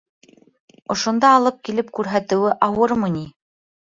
[0.95, 3.23] Ошонда алып килеп күрһәтеүе ауырмы ни?!